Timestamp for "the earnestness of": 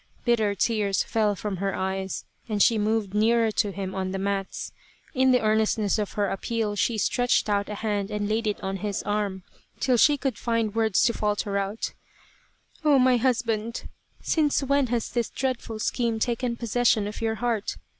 5.31-6.13